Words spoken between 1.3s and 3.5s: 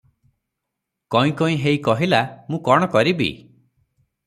କଇଁ ହେଇ କହିଲା, ମୁଁ କଣ କରିବି?